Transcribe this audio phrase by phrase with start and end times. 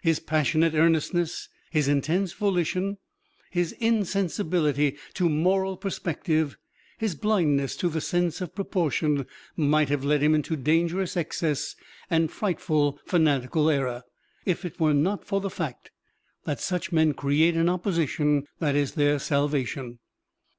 [0.00, 2.96] His passionate earnestness, his intense volition,
[3.50, 6.56] his insensibility to moral perspective,
[6.96, 9.26] his blindness to the sense of proportion,
[9.58, 11.76] might have led him into dangerous excess
[12.08, 14.04] and frightful fanatical error,
[14.46, 15.90] if it were not for the fact
[16.44, 19.98] that such men create an opposition that is their salvation.